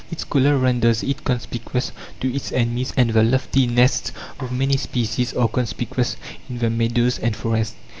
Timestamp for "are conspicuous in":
5.35-6.57